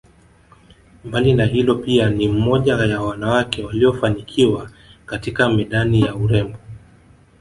[1.03, 4.71] Mbali na hilo pia ni mmoja ya wanawake waliofanikiwa
[5.05, 6.57] katika medani ya urembo